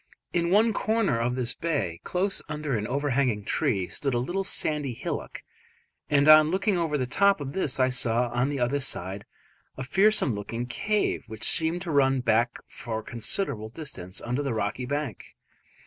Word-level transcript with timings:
In 0.33 0.49
one 0.49 0.73
corner 0.73 1.19
of 1.19 1.35
this 1.35 1.53
bay, 1.53 2.01
close 2.03 2.41
under 2.49 2.75
an 2.75 2.87
overhanging 2.87 3.45
tree, 3.45 3.87
stood 3.87 4.15
a 4.15 4.17
little 4.17 4.43
sandy 4.43 4.93
hillock, 4.95 5.43
and 6.09 6.27
on 6.27 6.49
looking 6.49 6.75
over 6.75 6.97
the 6.97 7.05
top 7.05 7.39
of 7.39 7.53
this 7.53 7.79
I 7.79 7.89
saw 7.89 8.31
on 8.33 8.49
the 8.49 8.59
other 8.59 8.79
side 8.79 9.25
a 9.77 9.83
fearsome 9.83 10.33
looking 10.33 10.65
cave 10.65 11.23
which 11.27 11.43
seemed 11.43 11.83
to 11.83 11.91
run 11.91 12.21
back 12.21 12.57
for 12.67 13.01
a 13.01 13.03
considerable 13.03 13.69
distance 13.69 14.21
under 14.21 14.41
the 14.41 14.55
rocky 14.55 14.87
bank. 14.87 15.35